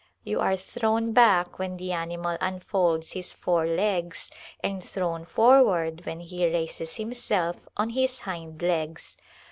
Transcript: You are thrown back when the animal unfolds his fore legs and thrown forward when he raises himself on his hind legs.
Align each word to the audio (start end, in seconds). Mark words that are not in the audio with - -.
You 0.23 0.39
are 0.39 0.55
thrown 0.55 1.11
back 1.13 1.59
when 1.59 1.77
the 1.77 1.91
animal 1.91 2.35
unfolds 2.41 3.11
his 3.11 3.33
fore 3.33 3.67
legs 3.67 4.31
and 4.63 4.83
thrown 4.83 5.25
forward 5.25 6.07
when 6.07 6.19
he 6.21 6.43
raises 6.49 6.95
himself 6.95 7.67
on 7.77 7.91
his 7.91 8.21
hind 8.21 8.63
legs. 8.63 9.15